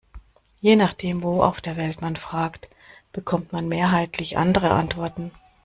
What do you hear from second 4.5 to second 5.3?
Antworten.